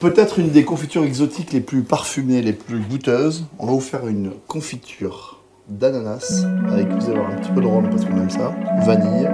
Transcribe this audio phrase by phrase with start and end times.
[0.00, 3.46] Peut-être une des confitures exotiques les plus parfumées, les plus goûteuses.
[3.58, 7.66] On va vous faire une confiture d'ananas avec, vous allez avoir un petit peu de
[7.66, 8.52] rhum parce qu'on aime ça,
[8.84, 9.30] vanille.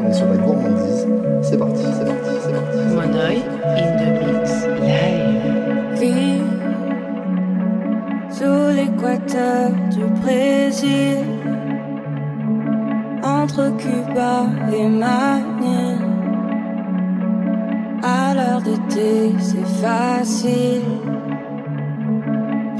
[0.00, 1.06] On est sur la gourmandise.
[1.42, 2.78] C'est parti, c'est parti, c'est parti.
[2.94, 5.28] Monoï in the mix live.
[8.30, 11.18] Sous l'équateur du Brésil,
[13.22, 16.07] entre Cuba et Manille.
[18.02, 20.82] À l'heure d'été, c'est facile.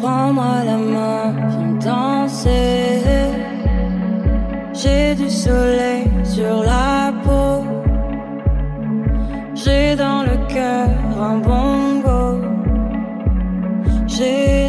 [0.00, 3.02] Prends-moi la main, viens danser.
[4.72, 7.64] J'ai du soleil sur la peau.
[9.54, 10.88] J'ai dans le cœur
[11.20, 12.40] un bongo.
[14.06, 14.67] J'ai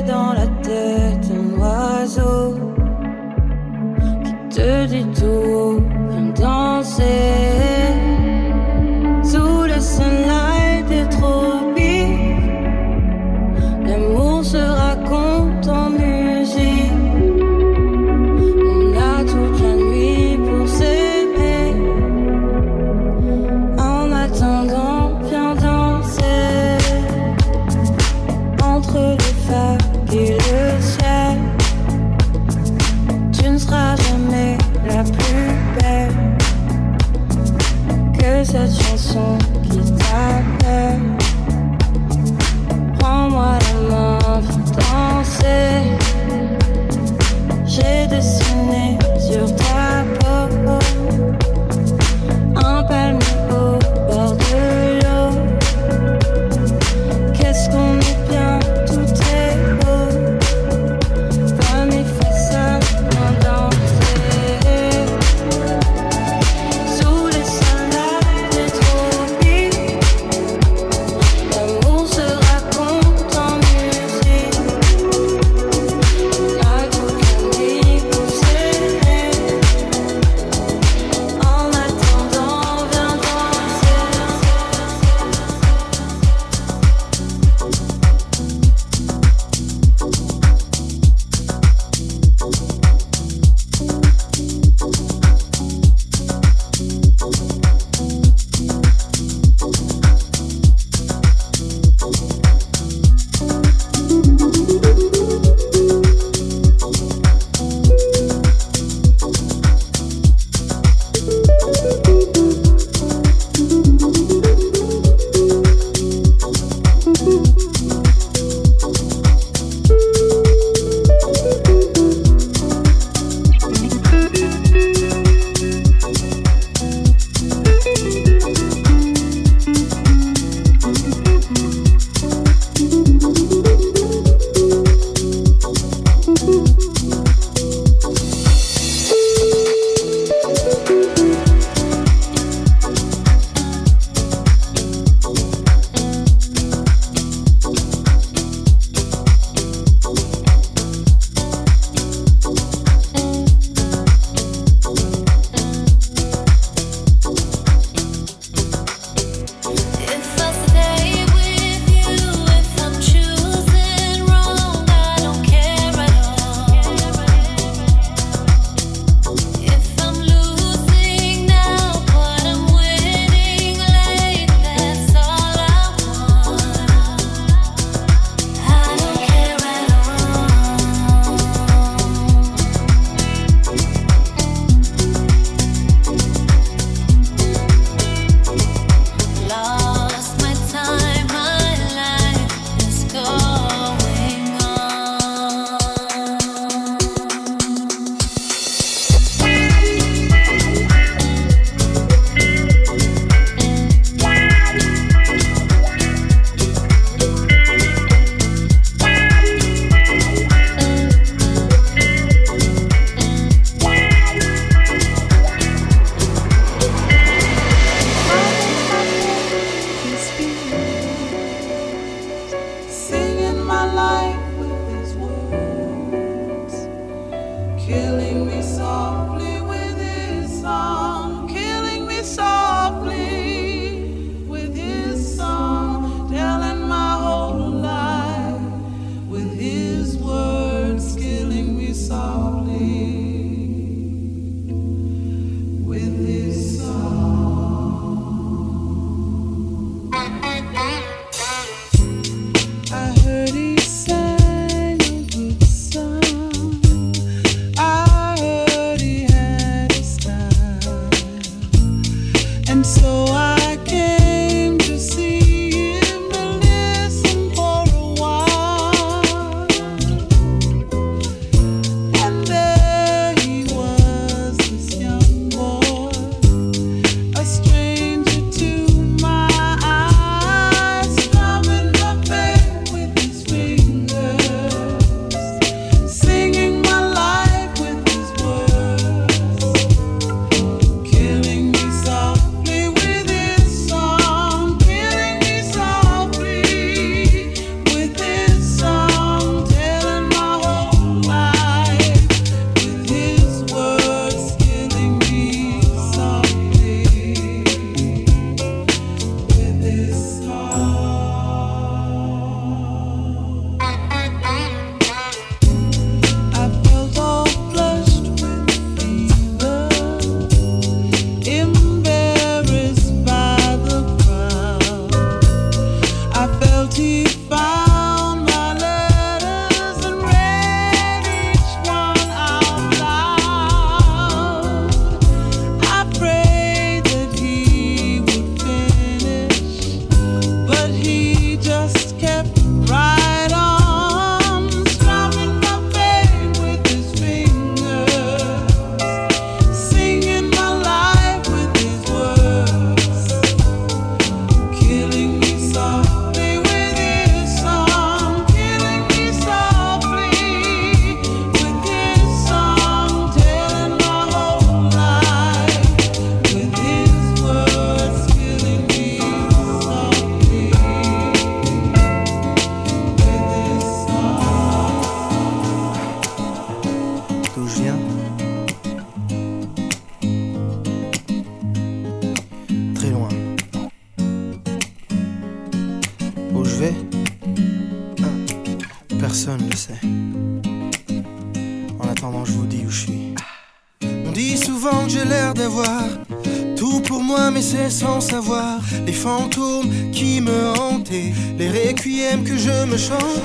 [397.99, 403.43] sans savoir les fantômes qui me hantent et les requiems que je me chante.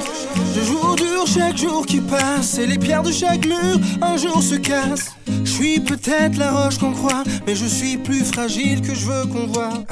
[0.54, 4.40] Je joue dur chaque jour qui passe et les pierres de chaque mur un jour
[4.40, 5.10] se cassent.
[5.44, 9.26] Je suis peut-être la roche qu'on croit, mais je suis plus fragile que je veux
[9.26, 9.82] qu'on voit.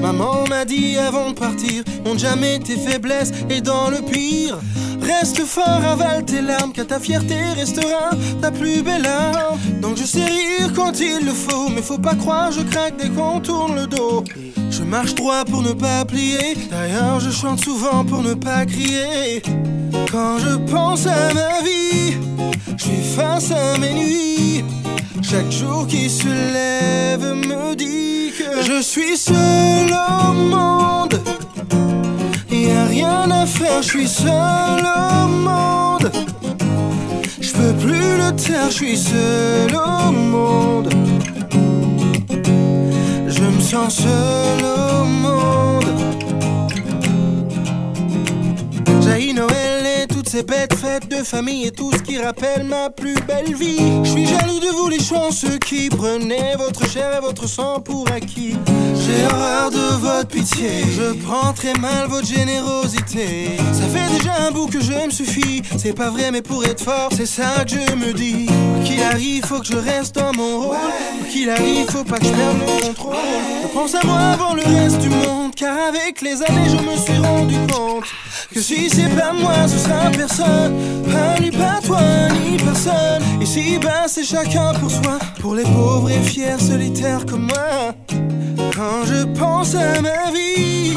[0.00, 4.58] Maman m'a dit avant de partir, montre jamais tes faiblesses et dans le pire.
[5.02, 8.10] Reste fort, avale tes larmes, car ta fierté restera
[8.40, 9.58] ta plus belle arme.
[9.80, 13.08] Donc je sais rire quand il le faut, mais faut pas croire, je craque dès
[13.08, 14.24] qu'on tourne le dos.
[14.70, 19.42] Je marche droit pour ne pas plier, d'ailleurs je chante souvent pour ne pas crier.
[20.10, 22.16] Quand je pense à ma vie,
[22.76, 24.64] je suis face à mes nuits.
[25.22, 31.21] Chaque jour qui se lève me dit que je suis seul au monde.
[33.04, 36.08] Rien à faire, je suis seul au monde.
[37.40, 40.88] Je peux plus le taire, je suis seul au monde.
[43.26, 45.90] Je me sens seul au monde.
[49.02, 49.61] Jaillit Noël
[50.42, 53.78] bêtes fêtes de famille et tout ce qui rappelle ma plus belle vie.
[54.04, 58.10] Je suis jaloux de vous les chanceux qui prenez votre chair et votre sang pour
[58.10, 58.56] acquis.
[58.94, 63.56] J'ai horreur de votre pitié, je prends très mal votre générosité.
[63.72, 66.82] Ça fait déjà un bout que je me suffis, c'est pas vrai mais pour être
[66.82, 68.46] fort, c'est ça que je me dis.
[68.84, 70.76] Qu'il arrive, faut que je reste dans mon rôle.
[71.30, 73.16] Qu'il arrive, faut pas que je perde le contrôle.
[73.62, 76.96] Je pense à moi avant le reste du monde, car avec les années je me
[76.96, 78.04] suis rendu compte
[78.52, 80.74] que si c'est pas moi, ce sera personne.
[81.10, 82.00] Pas lui, pas toi,
[82.44, 83.22] ni personne.
[83.40, 85.18] Ici, ben, c'est chacun pour soi.
[85.40, 87.94] Pour les pauvres et fiers solitaires comme moi.
[88.74, 90.94] Quand je pense à ma vie,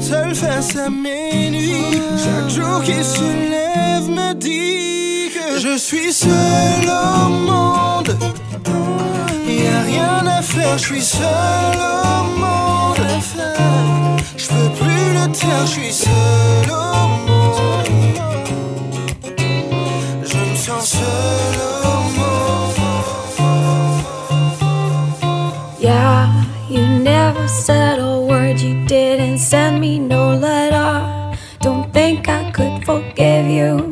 [0.00, 6.12] seul face à mes nuits, chaque jour qui se lève me dit que je suis
[6.12, 8.16] seul au monde.
[9.46, 13.06] Y a rien à faire, je suis seul au monde.
[14.36, 17.88] Je peux plus le taire, je suis seul au monde.
[20.22, 22.80] Je me sens seul au monde.
[25.80, 26.28] Yeah,
[26.70, 31.02] you never said a word, you didn't send me no letter.
[31.60, 33.91] Don't think I could forgive you.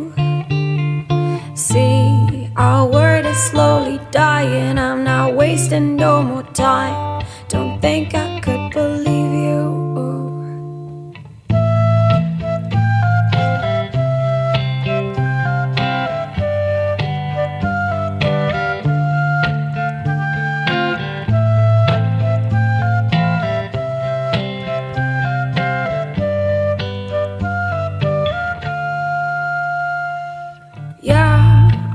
[2.60, 4.78] Our word is slowly dying.
[4.78, 7.24] I'm not wasting no more time.
[7.48, 8.29] Don't think I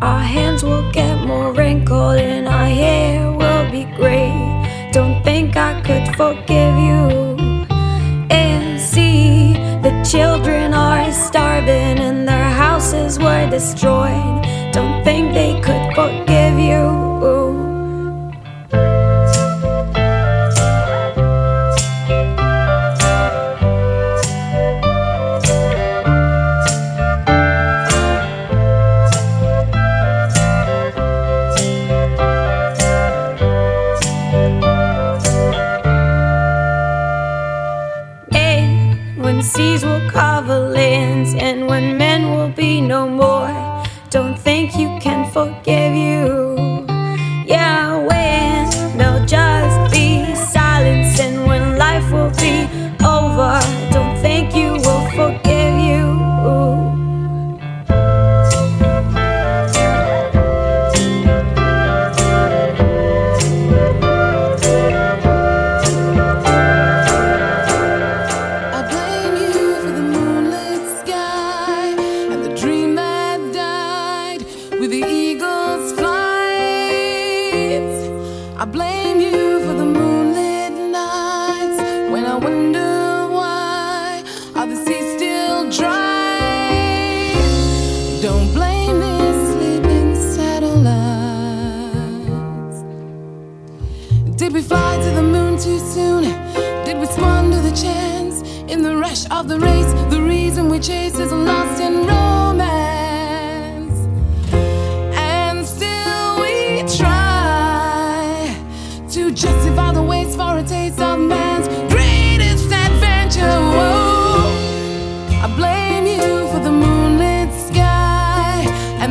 [0.06, 4.32] our hands will get more wrinkled and our hair will be gray.
[4.92, 7.36] Don't think I could forgive you.
[8.30, 14.44] And see, the children are starving and their houses were destroyed.
[14.72, 17.05] Don't think they could forgive you.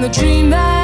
[0.04, 0.83] the dream that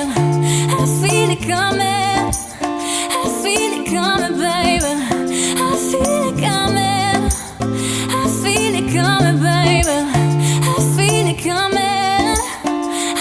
[0.00, 2.30] I feel it coming.
[3.20, 4.92] I feel it coming, baby.
[5.60, 7.20] I feel it coming.
[8.10, 9.98] I feel it coming, baby.
[10.62, 12.38] I feel it coming.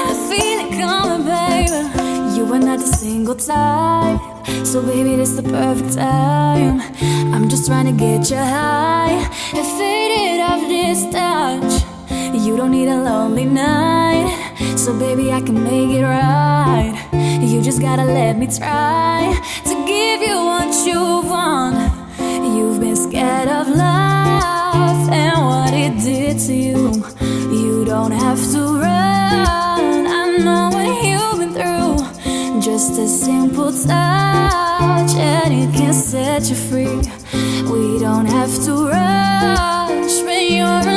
[0.06, 2.38] I feel it coming, baby.
[2.38, 4.20] You are not a single time.
[4.66, 6.82] So, baby, this is the perfect time.
[7.34, 11.97] I'm just trying to get you high and faded off this touch.
[12.48, 14.30] You don't need a lonely night,
[14.78, 16.96] so baby, I can make it right.
[17.42, 21.76] You just gotta let me try to give you what you want.
[22.56, 27.04] You've been scared of love and what it did to you.
[27.52, 32.62] You don't have to run, I know what you've been through.
[32.62, 37.02] Just a simple touch, and it can set you free.
[37.70, 40.97] We don't have to rush when you're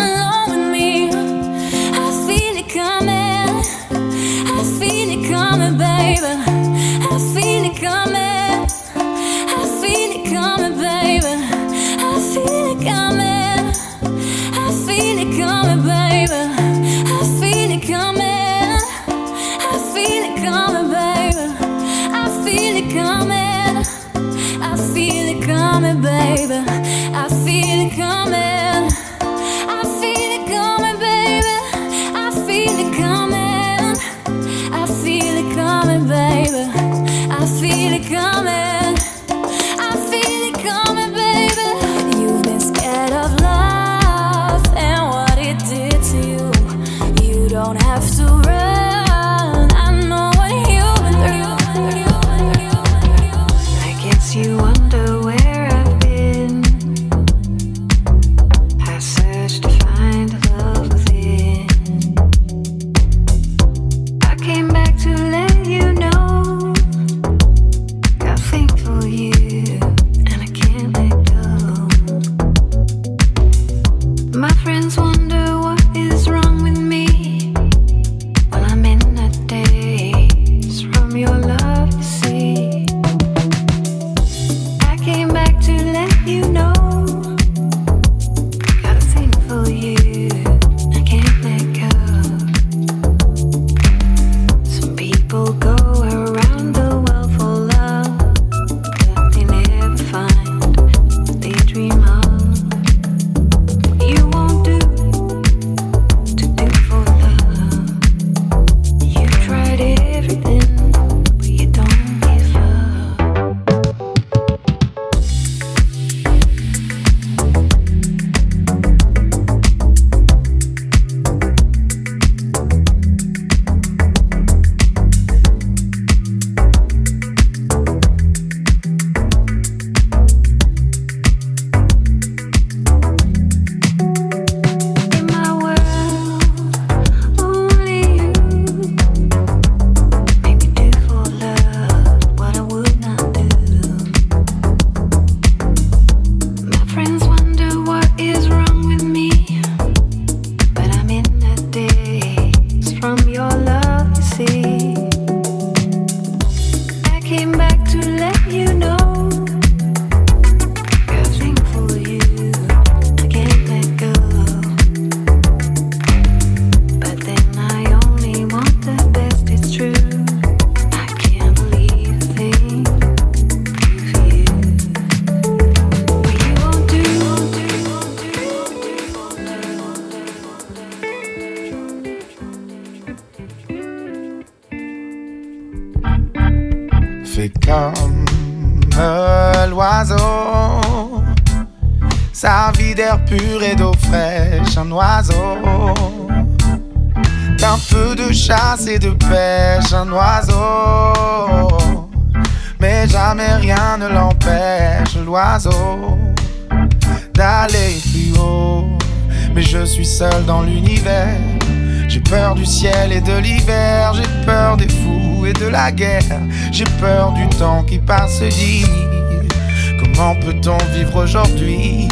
[220.20, 222.06] Comment peut-on vivre aujourd'hui?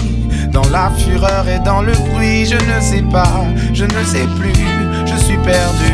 [0.50, 3.44] Dans la fureur et dans le bruit, je ne sais pas,
[3.74, 4.64] je ne sais plus,
[5.04, 5.92] je suis perdu.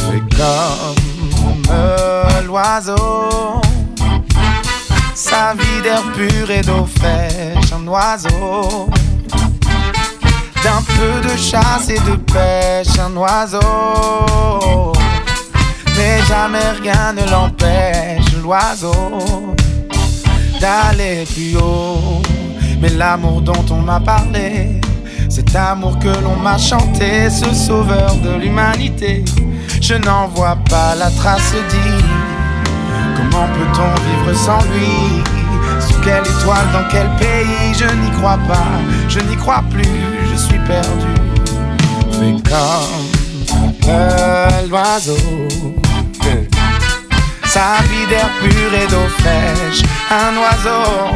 [0.00, 1.62] Fais comme
[2.46, 3.62] l'oiseau,
[5.14, 8.90] sa vie d'air pur et d'eau fraîche, un oiseau.
[10.62, 14.92] D'un peu de chasse et de pêche, un oiseau.
[15.96, 19.54] Mais jamais rien ne l'empêche, l'oiseau
[20.60, 22.22] d'aller plus haut.
[22.80, 24.80] Mais l'amour dont on m'a parlé,
[25.28, 29.24] cet amour que l'on m'a chanté, ce sauveur de l'humanité,
[29.80, 32.04] je n'en vois pas la trace dit.
[33.16, 35.22] Comment peut-on vivre sans lui?
[35.80, 37.74] Sous quelle étoile, dans quel pays?
[37.74, 39.84] Je n'y crois pas, je n'y crois plus,
[40.30, 41.14] je suis perdu.
[42.12, 45.16] Fais comme un l'oiseau.
[47.54, 51.14] Sa vie d'air pur et d'eau fraîche, un oiseau.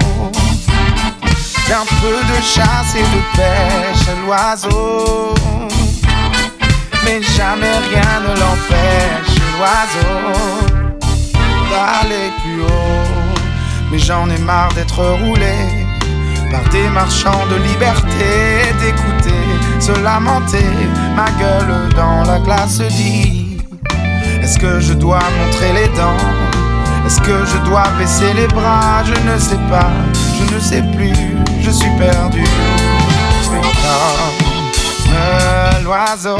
[1.68, 5.34] D'un peu de chasse et de pêche, l'oiseau.
[7.04, 11.00] Mais jamais rien ne l'empêche, l'oiseau,
[11.70, 13.34] d'aller plus haut.
[13.90, 15.56] Mais j'en ai marre d'être roulé
[16.52, 20.70] par des marchands de liberté, d'écouter se lamenter,
[21.16, 23.47] ma gueule dans la glace dit.
[24.48, 26.16] Est-ce que je dois montrer les dents?
[27.06, 29.04] Est-ce que je dois baisser les bras?
[29.04, 29.90] Je ne sais pas,
[30.38, 31.12] je ne sais plus,
[31.60, 32.42] je suis perdu.
[35.10, 36.38] Mais l'oiseau,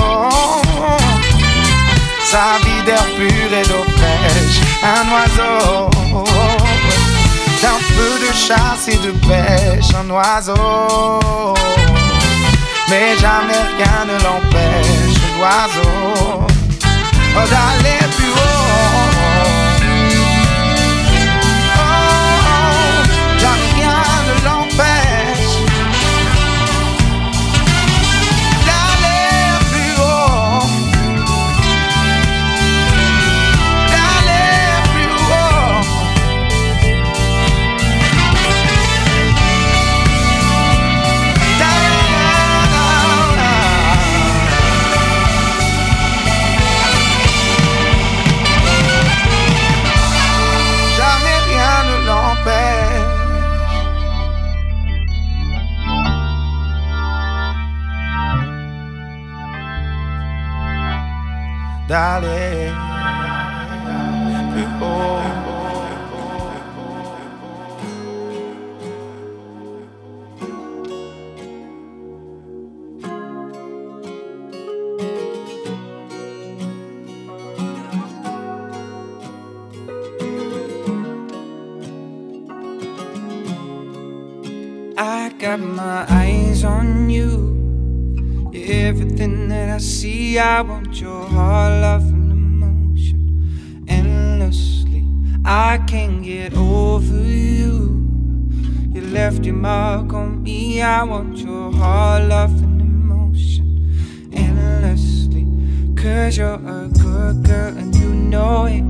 [2.25, 5.91] sa vie d'air pur et d'eau fraîche, un oiseau.
[7.61, 11.55] D'un peu de chasse et de pêche, un oiseau.
[12.89, 16.49] Mais jamais rien ne l'empêche, l'oiseau
[17.41, 18.68] oh, d'aller plus haut.
[61.89, 62.58] D'aller
[90.39, 90.61] I.
[90.61, 95.05] Want your heart, love, and emotion endlessly.
[95.45, 98.07] I can't get over you.
[98.93, 100.81] You left your mark on me.
[100.81, 105.47] I want your heart, love, and emotion endlessly.
[105.97, 108.85] Cause you're a good girl and you know it.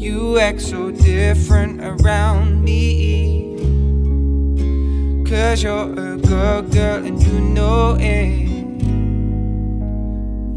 [0.00, 3.56] You act so different around me.
[5.24, 8.51] Cause you're a good girl and you know it.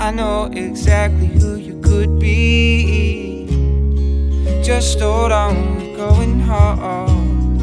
[0.06, 3.48] I know exactly who you could be.
[4.64, 7.58] Just hold on, we're going home.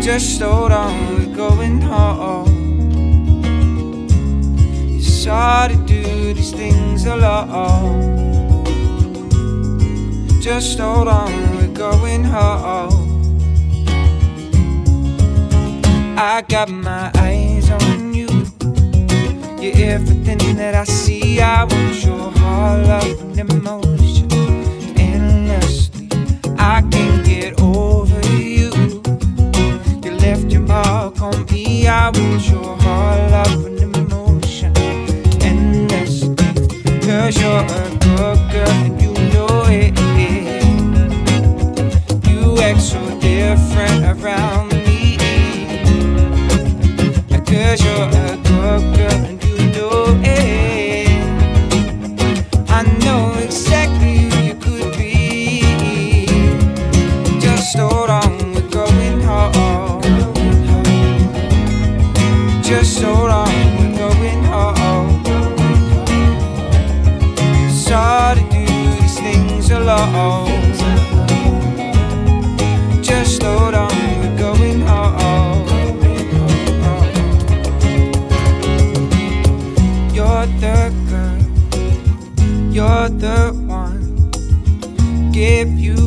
[0.00, 2.46] Just hold on, we're going home.
[4.96, 8.62] It's hard to do these things alone.
[10.40, 13.40] Just hold on, we're going home.
[16.16, 17.51] I got my eyes.
[19.62, 21.40] You're everything that I see.
[21.40, 24.26] I want your heart, love, and emotion
[24.98, 26.08] endlessly.
[26.58, 28.72] I can't get over you.
[30.02, 31.86] You left your mark on me.
[31.86, 34.76] I want your heart, love, and emotion
[35.40, 36.34] endlessly.
[37.06, 39.94] Cause you're a good girl and you know it.
[42.28, 44.71] You act so different around
[82.72, 84.30] you're the one.
[85.30, 86.01] Give you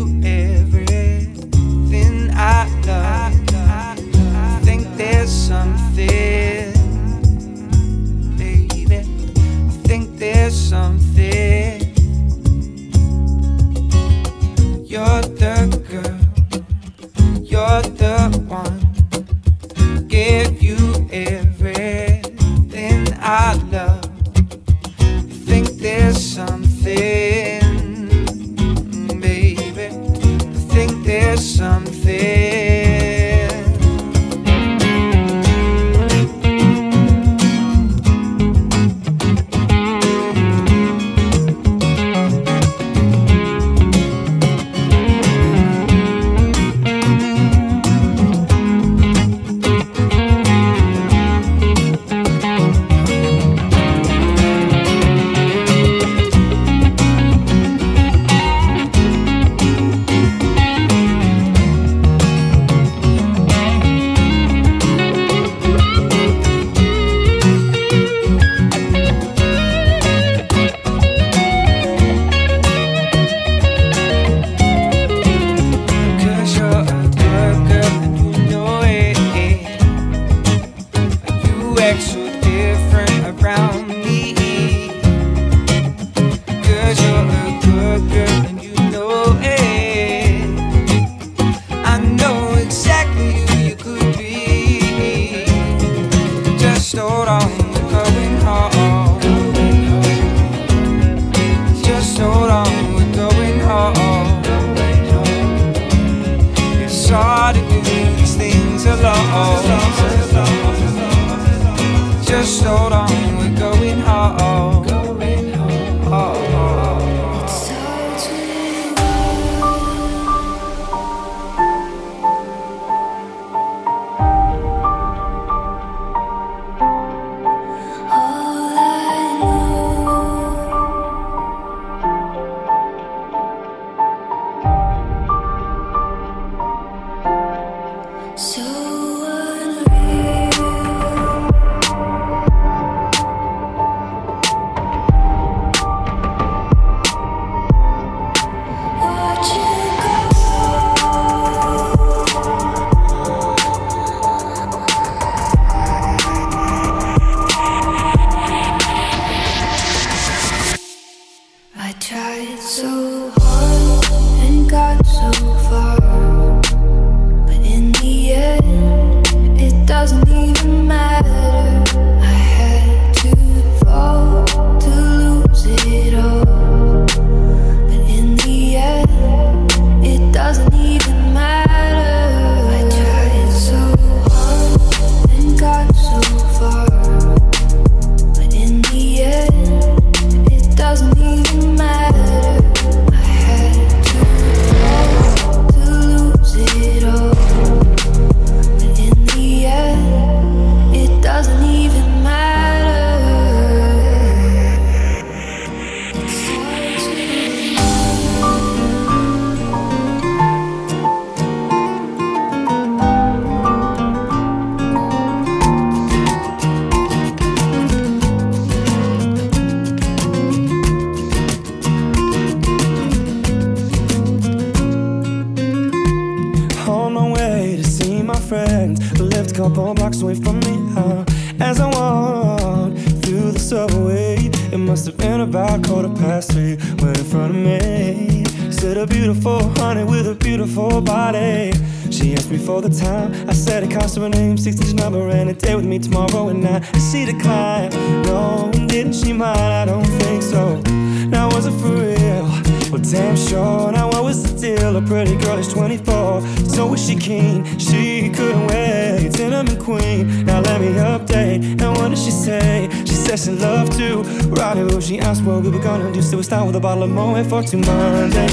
[266.65, 268.47] with a bottle of Moet for two Monday.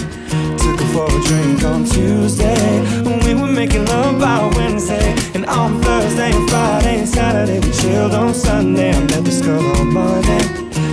[0.59, 2.81] Took her for a drink on Tuesday.
[3.25, 5.14] We were making love by Wednesday.
[5.35, 8.90] And on Thursday and Friday and Saturday, we chilled on Sunday.
[8.90, 10.40] I met this girl on Monday.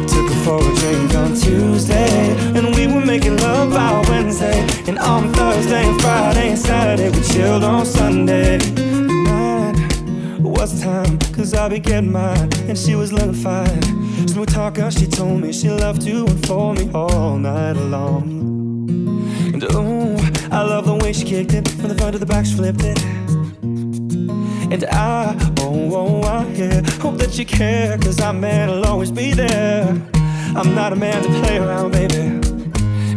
[0.07, 2.35] Took her for a drink on Tuesday.
[2.55, 4.65] And we were making love by Wednesday.
[4.87, 8.59] And on Thursday and Friday and Saturday, we chilled on Sunday.
[10.39, 12.49] Was time, cause I be getting mine.
[12.67, 14.08] And she was looking fine.
[14.29, 18.87] Smooth talker, she told me she loved to inform me all night long.
[19.51, 20.15] And oh,
[20.51, 22.83] I love the way she kicked it from the front to the back, she flipped
[22.83, 23.01] it.
[24.71, 29.11] And I, oh, oh, I, yeah, hope that you care, cause I, man, I'll always
[29.11, 29.87] be there.
[30.55, 32.39] I'm not a man to play around, baby.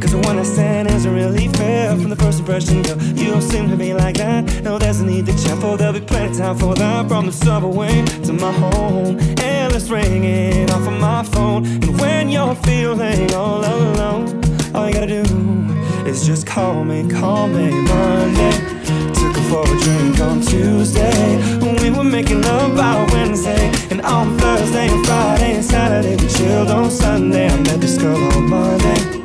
[0.00, 3.00] Cause the one I stand isn't really fair from the first impression, girl.
[3.02, 4.62] You don't seem to be like that.
[4.62, 7.06] No, there's a need to chat for, there'll be plenty of time for that.
[7.06, 9.18] From the subway to my home,
[9.72, 11.64] endless ringing off of my phone.
[11.64, 14.42] And when you're feeling all alone,
[14.74, 18.52] all you gotta do is just call me, call me Monday.
[19.14, 21.38] Took her for a drink on Tuesday.
[21.80, 23.72] We were making love by Wednesday.
[23.90, 27.48] And on Thursday and Friday and Saturday, we chilled on Sunday.
[27.48, 29.20] I met this girl on Monday.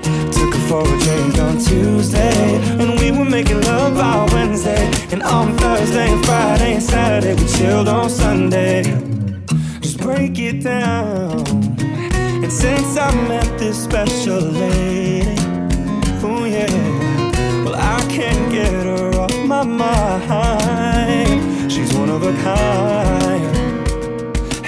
[0.68, 2.58] For a drink on Tuesday.
[2.78, 4.92] And we were making love by Wednesday.
[5.14, 9.17] And on Thursday and Friday and Saturday, we chilled on Sunday.
[10.08, 11.46] Break it down.
[11.82, 15.36] And since I met this special lady,
[16.24, 16.72] oh yeah,
[17.66, 21.70] well, I can't get her off my mind.
[21.70, 23.58] She's one of a kind.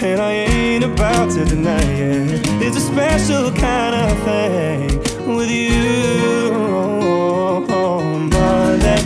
[0.03, 2.45] And I ain't about to deny it.
[2.61, 6.49] It's a special kind of thing with you.
[8.27, 9.01] Monday,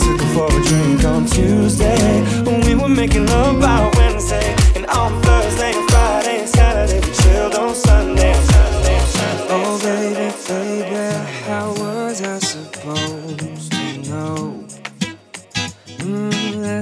[0.00, 2.24] took her for a drink on Tuesday.
[2.42, 3.87] When we were making love by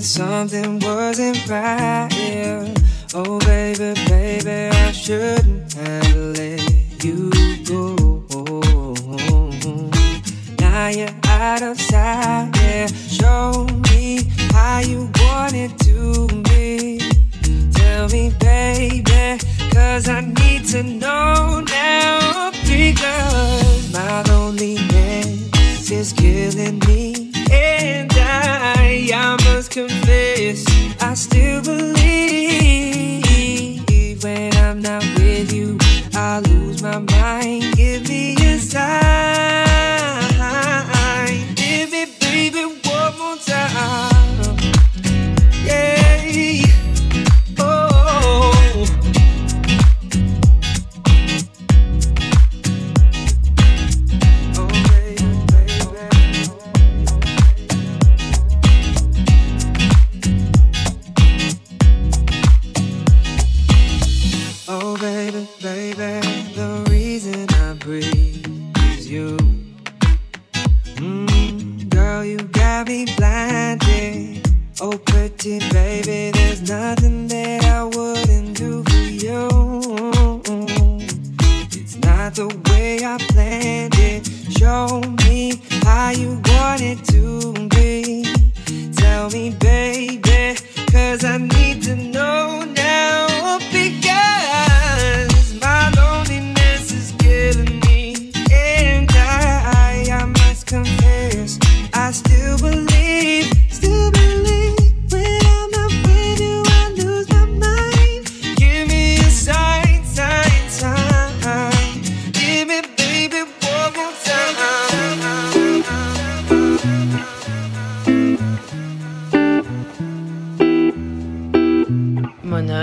[0.06, 2.08] something wasn't right?
[2.12, 2.72] Yeah.
[3.12, 6.62] Oh, baby, baby, I shouldn't have let
[7.04, 7.30] you
[7.64, 8.16] go.
[10.60, 12.86] Now you're out of sight, yeah.
[12.86, 13.95] Show me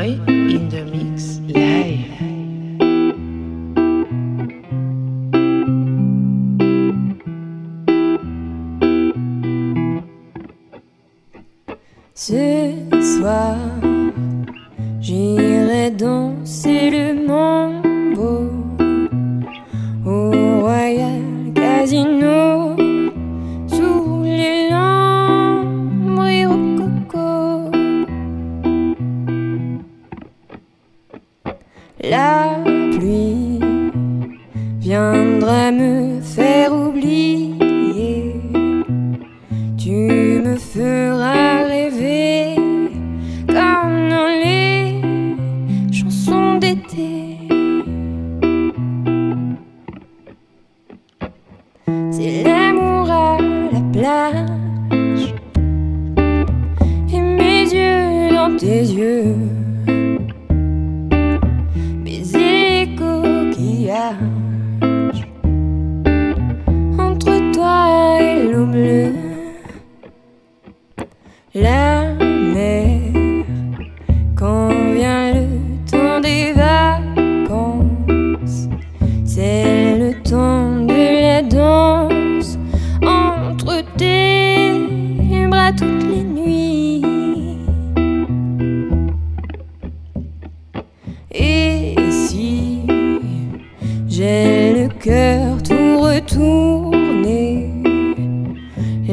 [0.03, 0.32] Joy.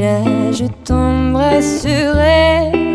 [0.00, 2.89] Je tomberai sur.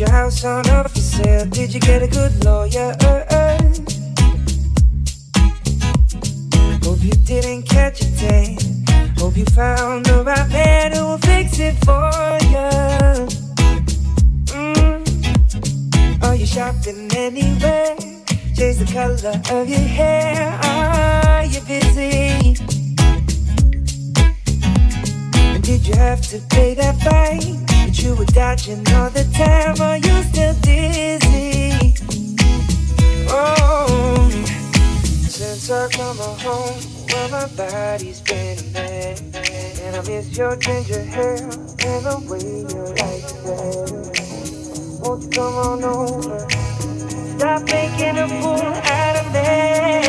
[0.00, 1.44] Your house on up for sale.
[1.44, 2.96] Did you get a good lawyer?
[6.82, 8.56] Hope you didn't catch a tan.
[9.18, 12.70] Hope you found the right man who will fix it for you.
[14.56, 16.24] Mm.
[16.24, 17.96] Are you shopping anywhere?
[18.56, 20.58] Change the color of your hair.
[20.64, 22.54] Are you busy?
[25.60, 29.80] Did you have to pay that fine that you were dodging all the time?
[29.80, 31.94] Are you still dizzy?
[33.28, 34.30] Oh,
[35.28, 39.22] since I come home, well my body's been a mess,
[39.80, 43.50] and I miss your ginger hair and the way you like to.
[45.02, 46.48] Won't you come on over?
[47.38, 49.99] Stop making a fool out of Monoï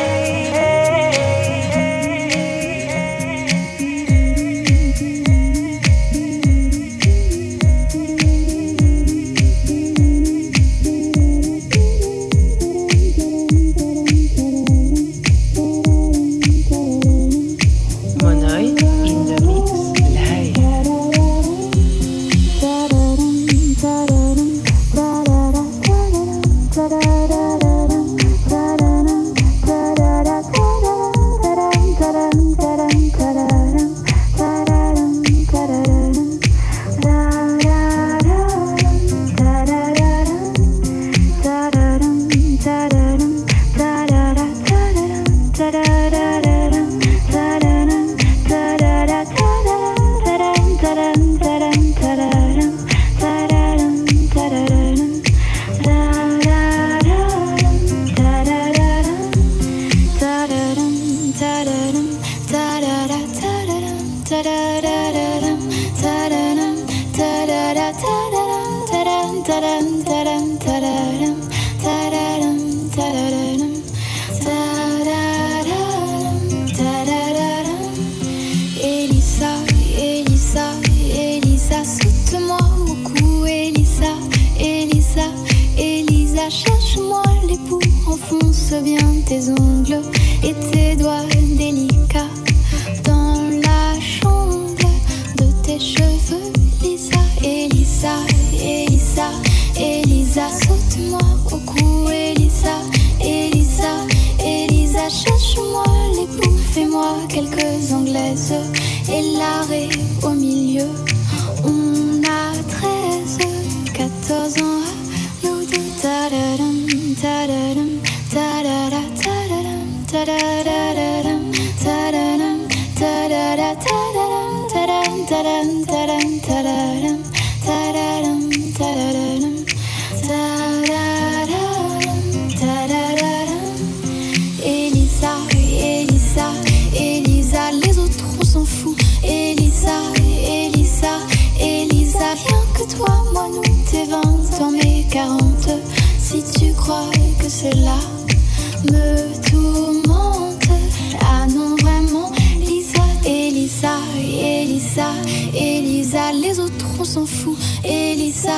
[156.12, 157.56] Les autres on s'en fout.
[157.84, 158.52] Elisa,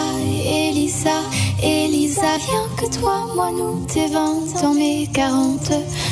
[0.45, 1.23] Elisa,
[1.63, 5.71] Elisa, rien que toi, moi nous t'es 20 dans mes 40.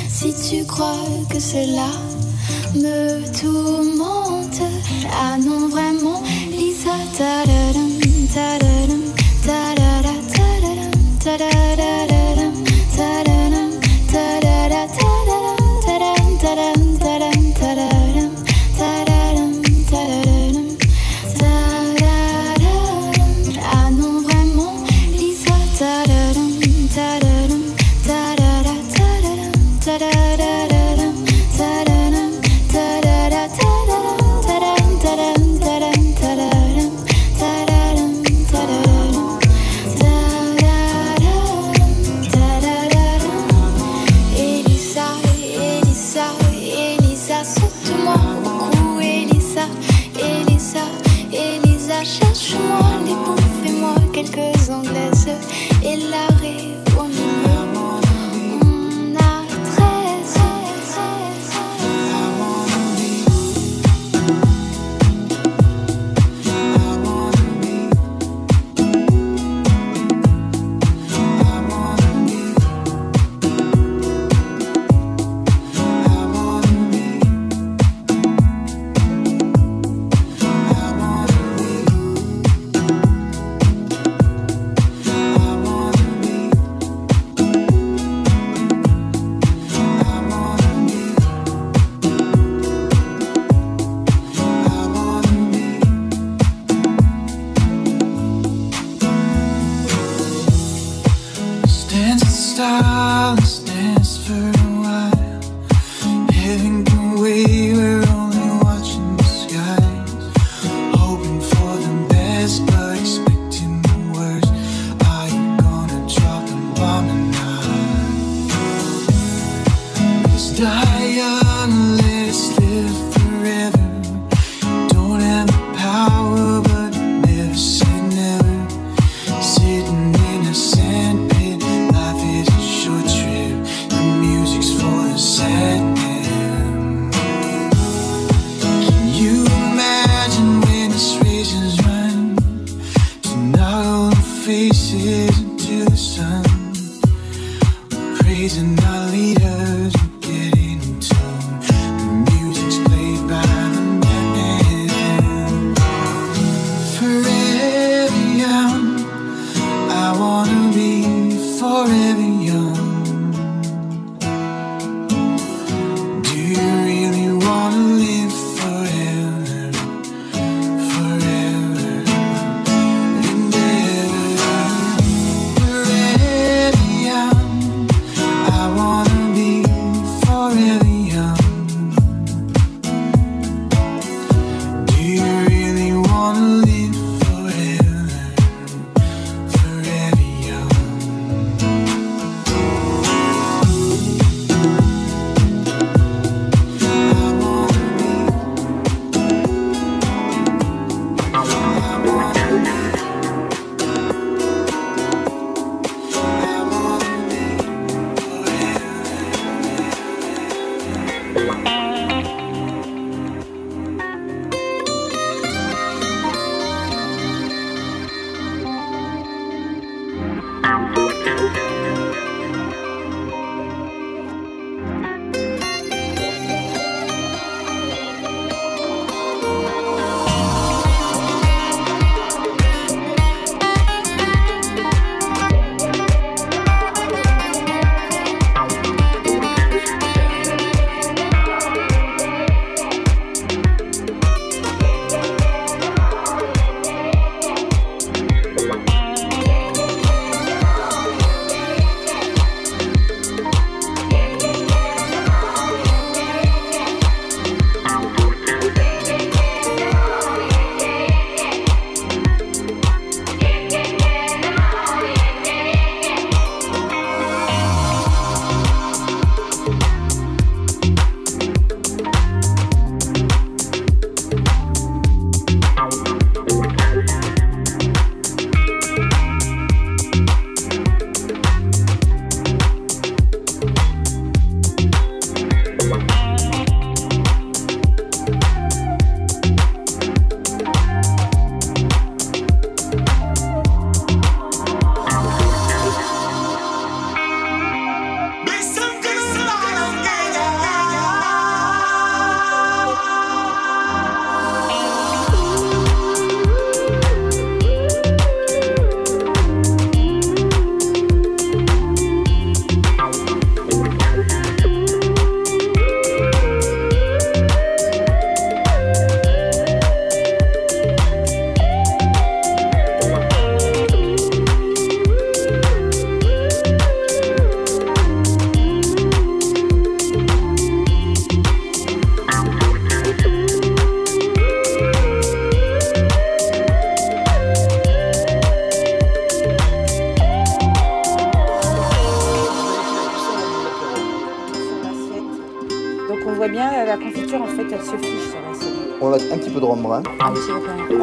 [0.08, 0.94] Si tu crois
[1.28, 1.88] que cela
[2.76, 4.62] me tourmente,
[5.10, 8.72] ah non vraiment, Lisa, tadadadadam,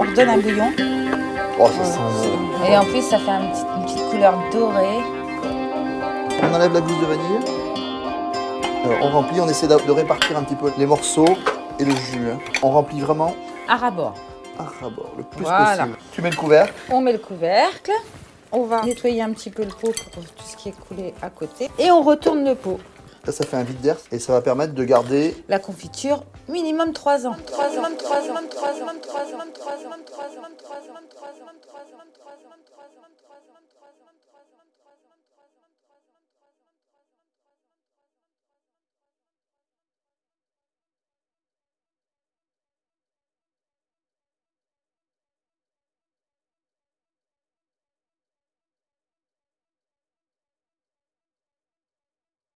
[0.10, 0.72] redonne un bouillon.
[1.60, 2.00] Oh, ça sent.
[2.70, 5.04] Et en plus ça fait un petit- une petite couleur dorée.
[6.42, 7.46] On enlève la gousse de vanille.
[8.86, 11.26] Alors, on remplit, on essaie de de répartir un petit peu les morceaux
[11.80, 12.30] et le jus.
[12.32, 12.40] hein.
[12.64, 13.36] On remplit vraiment
[13.68, 14.14] À rabord.
[14.58, 15.84] à rabord, le plus Voilà.
[15.84, 15.98] possible.
[16.14, 16.74] Tu mets le couvercle.
[16.92, 17.92] On met le couvercle.
[18.52, 21.30] On va nettoyer un petit peu le pot pour tout ce qui est coulé à
[21.30, 21.70] côté.
[21.78, 22.80] Et on retourne le pot.
[23.30, 26.94] Là, ça fait un vide d'air et ça va permettre de garder La confiture, minimum
[26.94, 27.36] 3 ans.
[27.46, 30.78] 3 ans, 3 ans, 3 ans, 3 ans, 3 ans, 3 ans, 3 ans, 3
[30.88, 31.69] ans, 3 ans.